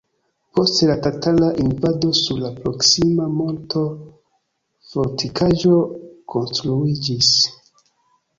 [0.59, 3.83] Post la tatara invado sur la proksima monto
[4.95, 5.77] fortikaĵo
[6.37, 7.33] konstruiĝis.